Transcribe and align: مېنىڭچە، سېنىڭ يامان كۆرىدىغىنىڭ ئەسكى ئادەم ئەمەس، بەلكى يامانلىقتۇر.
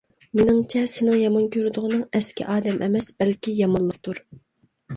مېنىڭچە، 0.37 0.79
سېنىڭ 0.93 1.17
يامان 1.23 1.45
كۆرىدىغىنىڭ 1.57 2.01
ئەسكى 2.21 2.49
ئادەم 2.55 2.83
ئەمەس، 2.89 3.13
بەلكى 3.23 3.57
يامانلىقتۇر. 3.61 4.27